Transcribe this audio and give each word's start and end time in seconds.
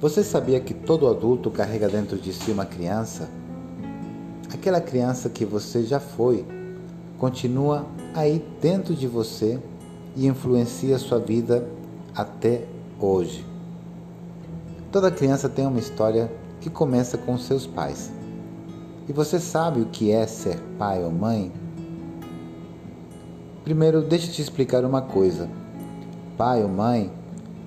Você 0.00 0.22
sabia 0.22 0.60
que 0.60 0.72
todo 0.72 1.08
adulto 1.08 1.50
carrega 1.50 1.88
dentro 1.88 2.16
de 2.16 2.32
si 2.32 2.52
uma 2.52 2.64
criança? 2.64 3.28
Aquela 4.54 4.80
criança 4.80 5.28
que 5.28 5.44
você 5.44 5.82
já 5.82 5.98
foi 5.98 6.46
continua 7.18 7.84
aí 8.14 8.40
dentro 8.62 8.94
de 8.94 9.08
você 9.08 9.60
e 10.14 10.28
influencia 10.28 10.98
sua 10.98 11.18
vida 11.18 11.68
até 12.14 12.64
hoje. 13.00 13.44
Toda 14.92 15.10
criança 15.10 15.48
tem 15.48 15.66
uma 15.66 15.80
história 15.80 16.30
que 16.60 16.70
começa 16.70 17.18
com 17.18 17.36
seus 17.36 17.66
pais. 17.66 18.12
E 19.08 19.12
você 19.12 19.40
sabe 19.40 19.80
o 19.80 19.86
que 19.86 20.12
é 20.12 20.28
ser 20.28 20.60
pai 20.78 21.02
ou 21.02 21.10
mãe? 21.10 21.52
Primeiro, 23.64 24.00
deixa 24.00 24.28
eu 24.28 24.32
te 24.32 24.42
explicar 24.42 24.84
uma 24.84 25.02
coisa. 25.02 25.50
Pai 26.36 26.62
ou 26.62 26.68
mãe 26.68 27.17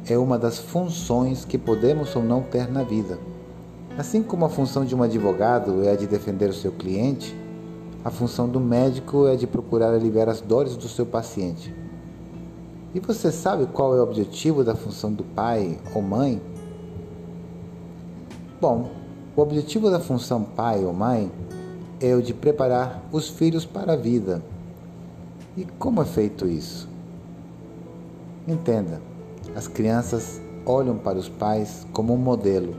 é 0.08 0.18
uma 0.18 0.38
das 0.38 0.58
funções 0.60 1.46
que 1.46 1.58
podemos 1.58 2.16
ou 2.16 2.24
não 2.24 2.42
ter 2.42 2.70
na 2.70 2.84
vida. 2.84 3.20
Assim 3.98 4.24
como 4.24 4.46
a 4.46 4.50
função 4.50 4.86
de 4.86 4.96
um 4.96 5.04
advogado 5.04 5.84
é 5.84 5.92
a 5.92 5.96
de 5.96 6.08
defender 6.08 6.50
o 6.50 6.54
seu 6.54 6.72
cliente, 6.72 7.36
a 8.04 8.10
função 8.10 8.48
do 8.50 8.60
médico 8.60 9.28
é 9.28 9.36
de 9.36 9.46
procurar 9.46 9.94
aliviar 9.94 10.28
as 10.28 10.42
dores 10.42 10.76
do 10.76 10.88
seu 10.88 11.06
paciente. 11.06 11.74
E 12.96 13.00
você 13.00 13.32
sabe 13.32 13.68
qual 13.68 13.96
é 13.96 14.00
o 14.00 14.04
objetivo 14.04 14.64
da 14.64 14.76
função 14.76 15.14
do 15.14 15.24
pai 15.24 15.78
ou 15.94 16.02
mãe? 16.02 16.42
Bom, 18.60 18.90
o 19.36 19.42
objetivo 19.42 19.90
da 19.90 20.00
função 20.00 20.44
pai 20.44 20.84
ou 20.84 20.94
mãe 20.94 21.32
é 22.00 22.16
o 22.16 22.22
de 22.22 22.34
preparar 22.34 23.04
os 23.12 23.30
filhos 23.30 23.66
para 23.66 23.94
a 23.94 23.96
vida. 23.96 24.42
E 25.56 25.64
como 25.78 26.02
é 26.02 26.06
feito 26.06 26.48
isso? 26.48 26.90
Entenda. 28.48 29.11
As 29.54 29.68
crianças 29.68 30.42
olham 30.66 30.98
para 30.98 31.18
os 31.18 31.28
pais 31.28 31.86
como 31.92 32.14
um 32.14 32.18
modelo 32.18 32.76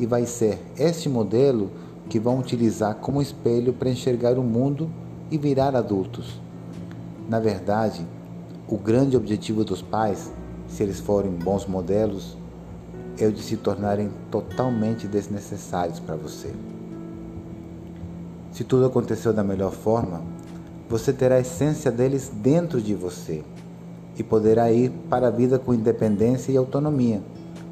e 0.00 0.06
vai 0.06 0.26
ser 0.26 0.58
este 0.76 1.08
modelo 1.08 1.70
que 2.08 2.18
vão 2.18 2.40
utilizar 2.40 2.96
como 2.96 3.22
espelho 3.22 3.72
para 3.72 3.90
enxergar 3.90 4.36
o 4.36 4.42
mundo 4.42 4.90
e 5.30 5.38
virar 5.38 5.76
adultos. 5.76 6.40
Na 7.28 7.38
verdade, 7.38 8.04
o 8.66 8.76
grande 8.76 9.16
objetivo 9.16 9.64
dos 9.64 9.80
pais, 9.80 10.32
se 10.66 10.82
eles 10.82 10.98
forem 10.98 11.30
bons 11.30 11.66
modelos, 11.66 12.36
é 13.16 13.26
o 13.26 13.32
de 13.32 13.42
se 13.42 13.56
tornarem 13.56 14.10
totalmente 14.30 15.06
desnecessários 15.06 16.00
para 16.00 16.16
você. 16.16 16.52
Se 18.50 18.64
tudo 18.64 18.86
aconteceu 18.86 19.32
da 19.32 19.44
melhor 19.44 19.70
forma, 19.70 20.22
você 20.88 21.12
terá 21.12 21.36
a 21.36 21.40
essência 21.40 21.92
deles 21.92 22.28
dentro 22.34 22.80
de 22.80 22.94
você 22.94 23.44
e 24.18 24.24
poderá 24.24 24.70
ir 24.72 24.90
para 25.08 25.28
a 25.28 25.30
vida 25.30 25.58
com 25.58 25.72
independência 25.72 26.50
e 26.50 26.56
autonomia, 26.56 27.22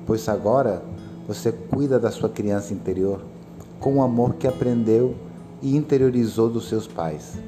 pois 0.07 0.29
agora 0.29 0.83
você 1.27 1.51
cuida 1.51 1.99
da 1.99 2.11
sua 2.11 2.29
criança 2.29 2.73
interior 2.73 3.21
com 3.81 3.97
o 3.97 4.03
amor 4.03 4.35
que 4.35 4.47
aprendeu 4.47 5.15
e 5.61 5.77
interiorizou 5.77 6.49
dos 6.49 6.69
seus 6.69 6.87
pais. 6.87 7.39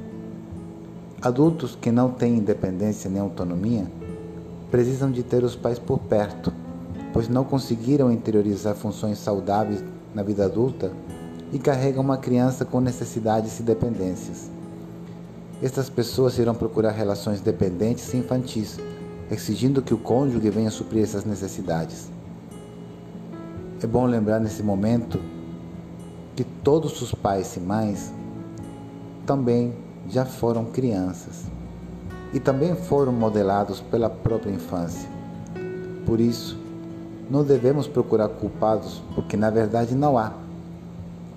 Adultos 1.22 1.76
que 1.80 1.90
não 1.90 2.10
têm 2.10 2.38
independência 2.38 3.08
nem 3.10 3.20
autonomia 3.20 3.86
precisam 4.70 5.10
de 5.10 5.22
ter 5.22 5.44
os 5.44 5.56
pais 5.56 5.78
por 5.78 5.98
perto, 6.00 6.52
pois 7.12 7.28
não 7.28 7.44
conseguiram 7.44 8.12
interiorizar 8.12 8.74
funções 8.74 9.18
saudáveis 9.18 9.82
na 10.14 10.22
vida 10.22 10.44
adulta 10.44 10.92
e 11.52 11.58
carregam 11.58 12.02
uma 12.02 12.18
criança 12.18 12.64
com 12.64 12.80
necessidades 12.80 13.58
e 13.60 13.62
dependências. 13.62 14.57
Estas 15.60 15.90
pessoas 15.90 16.38
irão 16.38 16.54
procurar 16.54 16.92
relações 16.92 17.40
dependentes 17.40 18.14
e 18.14 18.18
infantis, 18.18 18.78
exigindo 19.28 19.82
que 19.82 19.92
o 19.92 19.98
cônjuge 19.98 20.48
venha 20.50 20.70
suprir 20.70 21.02
essas 21.02 21.24
necessidades. 21.24 22.08
É 23.82 23.86
bom 23.86 24.06
lembrar 24.06 24.38
nesse 24.38 24.62
momento 24.62 25.20
que 26.36 26.44
todos 26.44 27.02
os 27.02 27.12
pais 27.12 27.56
e 27.56 27.60
mães 27.60 28.12
também 29.26 29.74
já 30.08 30.24
foram 30.24 30.64
crianças 30.64 31.46
e 32.32 32.38
também 32.38 32.76
foram 32.76 33.12
modelados 33.12 33.80
pela 33.80 34.08
própria 34.08 34.52
infância. 34.52 35.08
Por 36.06 36.20
isso, 36.20 36.56
não 37.28 37.42
devemos 37.42 37.88
procurar 37.88 38.28
culpados, 38.28 39.02
porque 39.12 39.36
na 39.36 39.50
verdade 39.50 39.96
não 39.96 40.16
há. 40.16 40.32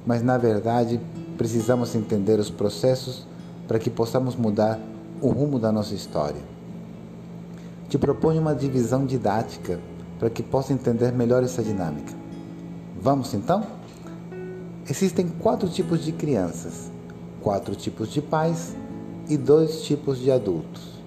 Mas 0.06 0.22
na 0.22 0.38
verdade, 0.38 1.02
precisamos 1.38 1.96
entender 1.96 2.40
os 2.40 2.52
processos 2.52 3.31
para 3.72 3.80
que 3.80 3.90
possamos 3.90 4.36
mudar 4.36 4.78
o 5.22 5.30
rumo 5.30 5.58
da 5.58 5.72
nossa 5.72 5.94
história. 5.94 6.42
Te 7.88 7.98
proponho 7.98 8.42
uma 8.42 8.54
divisão 8.54 9.06
didática 9.06 9.80
para 10.20 10.30
que 10.30 10.44
possa 10.44 10.74
entender 10.74 11.14
melhor 11.14 11.42
essa 11.42 11.64
dinâmica. 11.64 12.14
Vamos 13.02 13.34
então? 13.34 13.66
Existem 14.90 15.30
quatro 15.40 15.70
tipos 15.70 16.04
de 16.04 16.12
crianças, 16.12 16.92
quatro 17.42 17.74
tipos 17.74 18.12
de 18.12 18.22
pais 18.22 18.76
e 19.30 19.38
dois 19.38 19.84
tipos 19.84 20.20
de 20.20 20.30
adultos. 20.30 21.02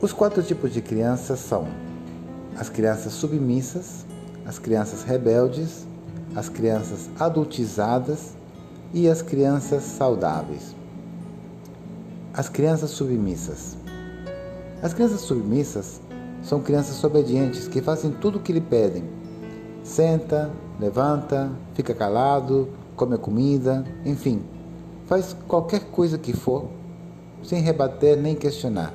Os 0.00 0.12
quatro 0.12 0.42
tipos 0.42 0.72
de 0.72 0.82
crianças 0.82 1.38
são 1.38 1.68
as 2.58 2.68
crianças 2.68 3.12
submissas, 3.12 4.04
as 4.44 4.58
crianças 4.58 5.04
rebeldes, 5.04 5.86
as 6.34 6.48
crianças 6.48 7.08
adultizadas 7.20 8.41
e 8.92 9.08
as 9.08 9.22
crianças 9.22 9.82
saudáveis. 9.82 10.74
As 12.34 12.48
crianças 12.48 12.90
submissas. 12.90 13.76
As 14.82 14.92
crianças 14.92 15.20
submissas 15.20 16.00
são 16.42 16.60
crianças 16.60 17.02
obedientes 17.04 17.68
que 17.68 17.80
fazem 17.80 18.10
tudo 18.10 18.38
o 18.38 18.42
que 18.42 18.52
lhe 18.52 18.60
pedem. 18.60 19.04
Senta, 19.82 20.50
levanta, 20.78 21.50
fica 21.74 21.94
calado, 21.94 22.68
come 22.96 23.14
a 23.14 23.18
comida, 23.18 23.84
enfim, 24.04 24.42
faz 25.06 25.36
qualquer 25.46 25.84
coisa 25.90 26.18
que 26.18 26.32
for, 26.32 26.68
sem 27.42 27.60
rebater 27.60 28.16
nem 28.16 28.34
questionar. 28.34 28.92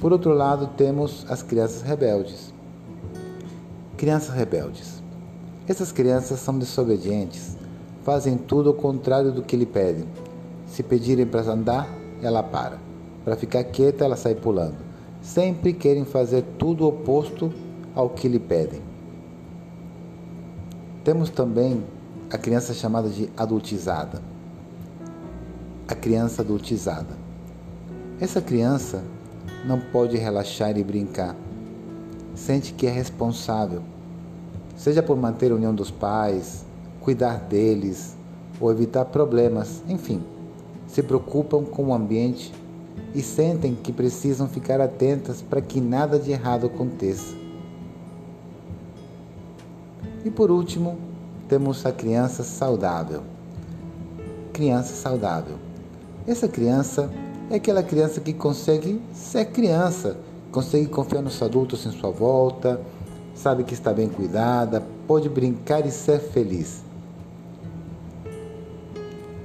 Por 0.00 0.12
outro 0.12 0.32
lado, 0.32 0.68
temos 0.76 1.24
as 1.28 1.42
crianças 1.42 1.82
rebeldes. 1.82 2.52
Crianças 3.96 4.34
rebeldes. 4.34 5.02
Essas 5.66 5.90
crianças 5.90 6.38
são 6.40 6.58
desobedientes, 6.58 7.56
fazem 8.06 8.38
tudo 8.38 8.68
ao 8.68 8.74
contrário 8.76 9.32
do 9.32 9.42
que 9.42 9.56
lhe 9.56 9.66
pedem. 9.66 10.04
Se 10.68 10.80
pedirem 10.80 11.26
para 11.26 11.40
andar, 11.50 11.88
ela 12.22 12.40
para. 12.40 12.78
Para 13.24 13.34
ficar 13.34 13.64
quieta, 13.64 14.04
ela 14.04 14.14
sai 14.14 14.36
pulando. 14.36 14.76
Sempre 15.20 15.72
querem 15.72 16.04
fazer 16.04 16.44
tudo 16.56 16.86
oposto 16.86 17.52
ao 17.96 18.08
que 18.10 18.28
lhe 18.28 18.38
pedem. 18.38 18.80
Temos 21.02 21.30
também 21.30 21.82
a 22.30 22.38
criança 22.38 22.72
chamada 22.72 23.08
de 23.08 23.28
adultizada. 23.36 24.22
A 25.88 25.94
criança 25.96 26.42
adultizada. 26.42 27.16
Essa 28.20 28.40
criança 28.40 29.02
não 29.64 29.80
pode 29.80 30.16
relaxar 30.16 30.78
e 30.78 30.84
brincar. 30.84 31.34
Sente 32.36 32.72
que 32.72 32.86
é 32.86 32.90
responsável, 32.90 33.82
seja 34.76 35.02
por 35.02 35.16
manter 35.16 35.50
a 35.50 35.56
união 35.56 35.74
dos 35.74 35.90
pais, 35.90 36.65
cuidar 37.06 37.38
deles 37.38 38.16
ou 38.60 38.68
evitar 38.68 39.04
problemas, 39.04 39.80
enfim, 39.88 40.24
se 40.88 41.04
preocupam 41.04 41.62
com 41.62 41.84
o 41.84 41.94
ambiente 41.94 42.52
e 43.14 43.22
sentem 43.22 43.76
que 43.76 43.92
precisam 43.92 44.48
ficar 44.48 44.80
atentas 44.80 45.40
para 45.40 45.60
que 45.60 45.80
nada 45.80 46.18
de 46.18 46.32
errado 46.32 46.66
aconteça. 46.66 47.32
E 50.24 50.30
por 50.32 50.50
último, 50.50 50.98
temos 51.48 51.86
a 51.86 51.92
criança 51.92 52.42
saudável. 52.42 53.22
Criança 54.52 54.92
saudável. 54.92 55.58
Essa 56.26 56.48
criança 56.48 57.08
é 57.48 57.54
aquela 57.54 57.84
criança 57.84 58.20
que 58.20 58.32
consegue 58.32 59.00
ser 59.14 59.44
criança, 59.44 60.16
consegue 60.50 60.86
confiar 60.86 61.22
nos 61.22 61.40
adultos 61.40 61.86
em 61.86 61.92
sua 61.92 62.10
volta, 62.10 62.80
sabe 63.32 63.62
que 63.62 63.74
está 63.74 63.92
bem 63.92 64.08
cuidada, 64.08 64.82
pode 65.06 65.28
brincar 65.28 65.86
e 65.86 65.92
ser 65.92 66.18
feliz. 66.18 66.84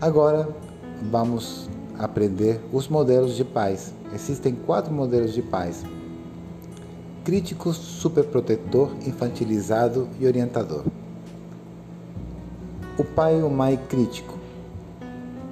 Agora 0.01 0.49
vamos 1.11 1.69
aprender 1.99 2.59
os 2.73 2.87
modelos 2.87 3.35
de 3.35 3.45
pais. 3.45 3.93
Existem 4.11 4.55
quatro 4.55 4.91
modelos 4.91 5.31
de 5.31 5.43
pais: 5.43 5.83
crítico, 7.23 7.71
superprotetor, 7.71 8.89
infantilizado 9.05 10.09
e 10.19 10.25
orientador. 10.25 10.85
O 12.97 13.03
pai 13.03 13.39
e 13.39 13.43
o 13.43 13.49
mãe 13.51 13.77
crítico 13.77 14.39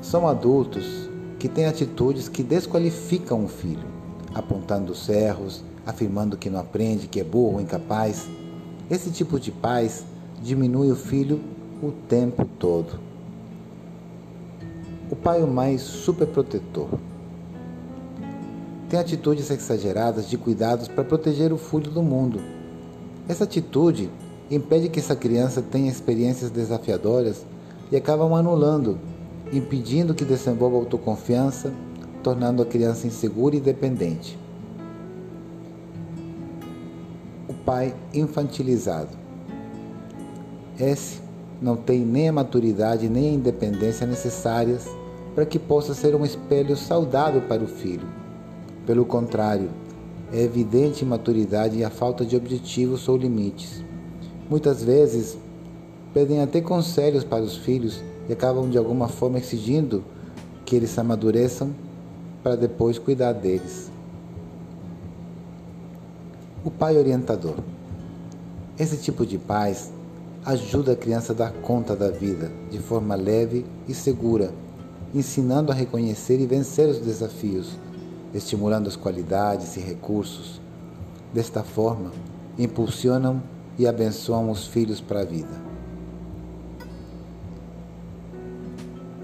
são 0.02 0.28
adultos 0.28 1.08
que 1.38 1.48
têm 1.48 1.68
atitudes 1.68 2.28
que 2.28 2.42
desqualificam 2.42 3.46
o 3.46 3.48
filho, 3.48 3.86
apontando 4.34 4.94
os 4.94 5.08
erros, 5.10 5.64
afirmando 5.86 6.36
que 6.36 6.50
não 6.50 6.60
aprende, 6.60 7.08
que 7.08 7.20
é 7.20 7.24
burro 7.24 7.54
ou 7.54 7.62
incapaz. 7.62 8.28
Esse 8.90 9.12
tipo 9.12 9.40
de 9.40 9.52
pais 9.52 10.04
diminui 10.42 10.90
o 10.90 10.96
filho 10.96 11.40
o 11.84 11.92
tempo 11.92 12.46
todo. 12.58 13.09
Pai 15.24 15.44
o 15.44 15.48
mais 15.48 15.82
superprotetor. 15.82 16.88
Tem 18.90 18.98
atitudes 18.98 19.52
exageradas 19.52 20.30
de 20.30 20.38
cuidados 20.38 20.88
para 20.88 21.04
proteger 21.04 21.52
o 21.52 21.58
filho 21.58 21.92
do 21.92 22.02
mundo. 22.02 22.40
Essa 23.28 23.44
atitude 23.44 24.10
impede 24.50 24.88
que 24.88 25.00
essa 25.00 25.18
criança 25.18 25.62
tenha 25.62 25.92
experiências 25.92 26.50
desafiadoras 26.50 27.46
e 27.92 27.98
acabam 27.98 28.34
anulando, 28.34 28.98
impedindo 29.52 30.16
que 30.16 30.24
desenvolva 30.24 30.78
autoconfiança, 30.78 31.74
tornando 32.24 32.62
a 32.62 32.66
criança 32.66 33.06
insegura 33.06 33.58
e 33.58 33.60
dependente. 33.60 34.40
O 37.50 37.54
pai 37.54 37.94
infantilizado. 38.14 39.18
Esse 40.80 41.20
não 41.62 41.76
tem 41.76 42.06
nem 42.06 42.30
a 42.30 42.34
maturidade 42.34 43.10
nem 43.10 43.32
a 43.32 43.34
independência 43.34 44.08
necessárias 44.08 44.88
para 45.36 45.46
que 45.46 45.60
possa 45.60 45.94
ser 45.94 46.16
um 46.16 46.26
espelho 46.26 46.76
saudável 46.76 47.42
para 47.42 47.64
o 47.64 47.68
filho. 47.68 48.08
Pelo 48.86 49.06
contrário, 49.06 49.70
é 50.32 50.42
evidente 50.42 51.04
imaturidade 51.04 51.78
e 51.78 51.84
a 51.84 51.90
falta 51.90 52.26
de 52.26 52.36
objetivos 52.36 53.08
ou 53.08 53.18
limites. 53.18 53.84
Muitas 54.50 54.84
vezes, 54.84 55.38
pedem 56.14 56.42
até 56.42 56.62
conselhos 56.62 57.24
para 57.24 57.44
os 57.44 57.58
filhos 57.58 58.02
e 58.28 58.34
acabam 58.34 58.70
de 58.70 58.78
alguma 58.78 59.08
forma 59.08 59.38
exigindo 59.38 60.04
que 60.66 60.76
eles 60.76 60.98
amadureçam 60.98 61.72
para 62.44 62.56
depois 62.56 62.98
cuidar 62.98 63.34
deles. 63.34 63.92
O 66.64 66.70
pai 66.70 66.98
orientador. 66.98 67.56
Esse 68.78 68.98
tipo 68.98 69.26
de 69.26 69.38
pais 69.38 69.92
ajuda 70.46 70.94
a 70.94 70.96
criança 70.96 71.34
a 71.34 71.36
dar 71.36 71.52
conta 71.54 71.96
da 71.96 72.10
vida 72.10 72.52
de 72.72 72.80
forma 72.80 73.16
leve 73.16 73.66
e 73.88 73.94
segura, 73.94 74.52
ensinando 75.14 75.72
a 75.72 75.76
reconhecer 75.76 76.40
e 76.40 76.46
vencer 76.46 76.88
os 76.88 77.00
desafios, 77.00 77.78
estimulando 78.34 78.88
as 78.88 78.96
qualidades 78.96 79.76
e 79.78 79.80
recursos. 79.80 80.62
Desta 81.34 81.64
forma, 81.64 82.12
impulsionam 82.58 83.42
e 83.78 83.88
abençoam 83.88 84.52
os 84.52 84.68
filhos 84.68 85.00
para 85.00 85.22
a 85.22 85.26
vida. 85.26 85.70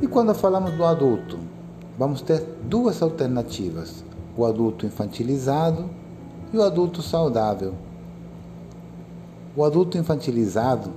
E 0.02 0.08
quando 0.08 0.34
falamos 0.34 0.74
do 0.74 0.84
adulto, 0.84 1.40
vamos 1.98 2.22
ter 2.22 2.42
duas 2.64 3.02
alternativas: 3.02 4.04
o 4.38 4.46
adulto 4.46 4.86
infantilizado 4.86 5.90
e 6.54 6.58
o 6.58 6.64
adulto 6.64 7.02
saudável. 7.02 7.74
O 9.56 9.64
adulto 9.64 9.98
infantilizado, 9.98 10.92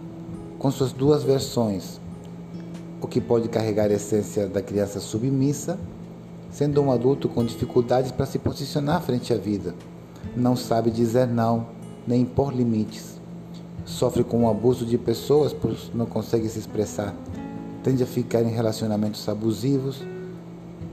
com 0.59 0.71
suas 0.71 0.93
duas 0.93 1.23
versões, 1.23 2.01
o 3.01 3.07
que 3.07 3.21
pode 3.21 3.49
carregar 3.49 3.91
a 3.91 3.95
essência 3.95 4.47
da 4.47 4.63
criança 4.63 5.01
submissa, 5.01 5.79
sendo 6.51 6.81
um 6.81 6.91
adulto 6.91 7.29
com 7.29 7.45
dificuldades 7.45 8.11
para 8.11 8.27
se 8.27 8.39
posicionar 8.39 9.03
frente 9.03 9.33
à 9.33 9.37
vida, 9.37 9.75
não 10.37 10.57
sabe 10.57 10.91
dizer 10.91 11.27
não, 11.27 11.67
nem 12.07 12.23
impor 12.23 12.53
limites, 12.53 13.21
sofre 13.85 14.25
com 14.25 14.45
o 14.45 14.51
abuso 14.51 14.85
de 14.85 14.99
pessoas 14.99 15.53
por 15.53 15.77
não 15.95 16.07
consegue 16.07 16.49
se 16.49 16.59
expressar, 16.59 17.15
tende 17.83 18.03
a 18.03 18.07
ficar 18.07 18.43
em 18.43 18.51
relacionamentos 18.51 19.29
abusivos 19.29 20.03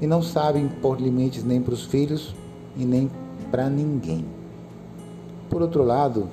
e 0.01 0.07
não 0.07 0.21
sabe 0.21 0.59
impor 0.59 0.99
limites 0.99 1.43
nem 1.43 1.61
para 1.61 1.73
os 1.73 1.83
filhos 1.83 2.35
e 2.75 2.85
nem 2.85 3.09
para 3.49 3.69
ninguém. 3.69 4.25
Por 5.49 5.61
outro 5.61 5.83
lado, 5.83 6.27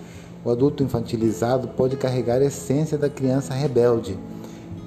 o 0.44 0.50
adulto 0.50 0.82
infantilizado 0.82 1.69
pode 1.69 1.96
carregar 1.96 2.40
a 2.40 2.46
essência 2.46 2.98
da 2.98 3.08
criança 3.08 3.54
rebelde. 3.54 4.19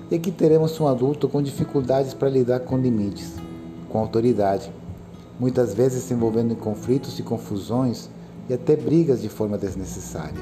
E 0.09 0.15
aqui 0.15 0.31
teremos 0.31 0.79
um 0.79 0.87
adulto 0.87 1.27
com 1.27 1.41
dificuldades 1.41 2.13
para 2.13 2.29
lidar 2.29 2.59
com 2.59 2.77
limites, 2.77 3.33
com 3.89 3.97
autoridade, 3.97 4.71
muitas 5.39 5.73
vezes 5.73 6.03
se 6.03 6.13
envolvendo 6.13 6.53
em 6.53 6.55
conflitos 6.55 7.17
e 7.17 7.23
confusões 7.23 8.07
e 8.47 8.53
até 8.53 8.75
brigas 8.75 9.21
de 9.21 9.29
forma 9.29 9.57
desnecessária. 9.57 10.39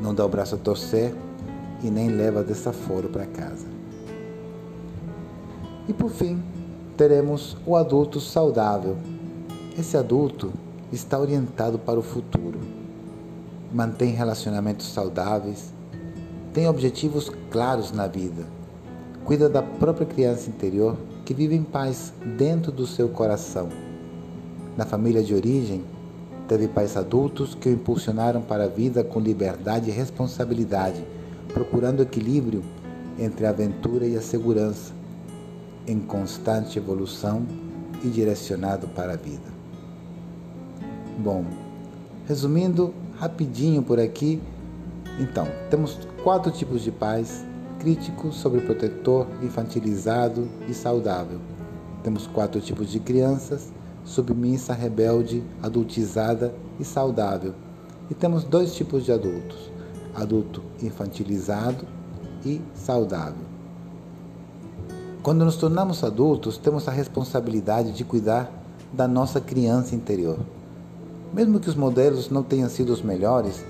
Não 0.00 0.14
dá 0.14 0.24
o 0.24 0.28
braço 0.28 0.54
a 0.54 0.58
torcer 0.58 1.14
e 1.82 1.90
nem 1.90 2.08
leva 2.08 2.42
desaforo 2.42 3.08
para 3.08 3.26
casa. 3.26 3.66
E 5.86 5.92
por 5.92 6.10
fim, 6.10 6.42
teremos 6.96 7.56
o 7.66 7.76
adulto 7.76 8.18
saudável. 8.18 8.96
Esse 9.78 9.96
adulto 9.96 10.52
está 10.90 11.18
orientado 11.18 11.78
para 11.78 11.98
o 11.98 12.02
futuro, 12.02 12.58
mantém 13.72 14.12
relacionamentos 14.12 14.86
saudáveis, 14.86 15.72
tem 16.52 16.68
objetivos 16.68 17.30
claros 17.50 17.92
na 17.92 18.06
vida, 18.06 18.46
cuida 19.24 19.48
da 19.48 19.62
própria 19.62 20.06
criança 20.06 20.50
interior 20.50 20.96
que 21.24 21.32
vive 21.32 21.54
em 21.54 21.62
paz 21.62 22.12
dentro 22.36 22.70
do 22.70 22.86
seu 22.86 23.08
coração. 23.08 23.68
Na 24.76 24.84
família 24.84 25.22
de 25.22 25.34
origem, 25.34 25.82
teve 26.46 26.68
pais 26.68 26.96
adultos 26.96 27.54
que 27.54 27.68
o 27.68 27.72
impulsionaram 27.72 28.42
para 28.42 28.64
a 28.64 28.68
vida 28.68 29.02
com 29.02 29.20
liberdade 29.20 29.90
e 29.90 29.92
responsabilidade, 29.92 31.02
procurando 31.52 32.02
equilíbrio 32.02 32.62
entre 33.18 33.46
a 33.46 33.50
aventura 33.50 34.06
e 34.06 34.16
a 34.16 34.20
segurança 34.20 34.92
em 35.86 35.98
constante 35.98 36.78
evolução 36.78 37.46
e 38.04 38.08
direcionado 38.08 38.88
para 38.88 39.14
a 39.14 39.16
vida. 39.16 39.52
Bom, 41.18 41.44
resumindo 42.26 42.92
rapidinho 43.18 43.82
por 43.82 44.00
aqui, 44.00 44.40
então, 45.18 45.46
temos 45.70 45.98
quatro 46.22 46.50
tipos 46.50 46.82
de 46.82 46.90
pais: 46.90 47.44
crítico, 47.78 48.32
sobreprotetor, 48.32 49.26
infantilizado 49.42 50.48
e 50.68 50.74
saudável. 50.74 51.40
Temos 52.02 52.26
quatro 52.26 52.60
tipos 52.60 52.90
de 52.90 52.98
crianças: 52.98 53.72
submissa, 54.04 54.72
rebelde, 54.72 55.42
adultizada 55.62 56.54
e 56.80 56.84
saudável. 56.84 57.54
E 58.10 58.14
temos 58.14 58.44
dois 58.44 58.74
tipos 58.74 59.04
de 59.04 59.12
adultos: 59.12 59.70
adulto 60.14 60.62
infantilizado 60.82 61.86
e 62.44 62.60
saudável. 62.74 63.52
Quando 65.22 65.44
nos 65.44 65.56
tornamos 65.56 66.02
adultos, 66.02 66.58
temos 66.58 66.88
a 66.88 66.90
responsabilidade 66.90 67.92
de 67.92 68.02
cuidar 68.02 68.50
da 68.92 69.06
nossa 69.06 69.40
criança 69.40 69.94
interior. 69.94 70.38
Mesmo 71.32 71.60
que 71.60 71.68
os 71.68 71.76
modelos 71.76 72.28
não 72.28 72.42
tenham 72.42 72.68
sido 72.68 72.92
os 72.92 73.00
melhores, 73.00 73.64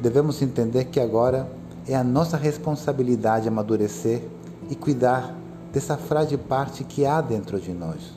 devemos 0.00 0.40
entender 0.42 0.84
que 0.84 1.00
agora 1.00 1.48
é 1.88 1.94
a 1.94 2.04
nossa 2.04 2.36
responsabilidade 2.36 3.48
amadurecer 3.48 4.22
e 4.68 4.74
cuidar 4.74 5.34
dessa 5.72 5.96
frágil 5.96 6.38
parte 6.38 6.84
que 6.84 7.06
há 7.06 7.20
dentro 7.20 7.60
de 7.60 7.72
nós. 7.72 8.14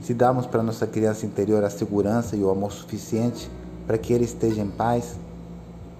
Se 0.00 0.14
darmos 0.14 0.46
para 0.46 0.62
nossa 0.62 0.86
criança 0.86 1.26
interior 1.26 1.62
a 1.62 1.70
segurança 1.70 2.36
e 2.36 2.42
o 2.42 2.50
amor 2.50 2.72
suficiente 2.72 3.50
para 3.86 3.98
que 3.98 4.12
ele 4.12 4.24
esteja 4.24 4.62
em 4.62 4.68
paz, 4.68 5.16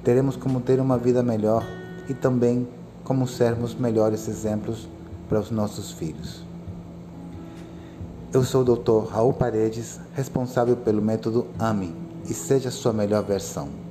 teremos 0.02 0.36
como 0.36 0.60
ter 0.60 0.80
uma 0.80 0.96
vida 0.96 1.22
melhor 1.22 1.64
e 2.08 2.14
também 2.14 2.66
como 3.04 3.26
sermos 3.26 3.74
melhores 3.74 4.26
exemplos 4.28 4.88
para 5.28 5.38
os 5.38 5.50
nossos 5.50 5.92
filhos. 5.92 6.44
Eu 8.32 8.44
sou 8.44 8.62
o 8.62 8.76
Dr. 8.76 9.10
Raul 9.10 9.32
Paredes, 9.32 10.00
responsável 10.14 10.76
pelo 10.76 11.02
método 11.02 11.48
AME 11.58 11.94
e 12.28 12.32
seja 12.32 12.68
a 12.68 12.72
sua 12.72 12.92
melhor 12.92 13.24
versão. 13.24 13.89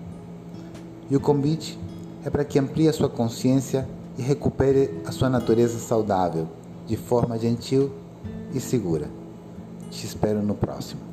E 1.09 1.15
o 1.15 1.19
convite 1.19 1.79
é 2.23 2.29
para 2.29 2.45
que 2.45 2.59
amplie 2.59 2.87
a 2.87 2.93
sua 2.93 3.09
consciência 3.09 3.87
e 4.17 4.21
recupere 4.21 5.01
a 5.05 5.11
sua 5.11 5.29
natureza 5.29 5.79
saudável, 5.79 6.47
de 6.85 6.95
forma 6.95 7.37
gentil 7.37 7.91
e 8.53 8.59
segura. 8.59 9.09
Te 9.89 10.05
espero 10.05 10.41
no 10.41 10.53
próximo. 10.53 11.08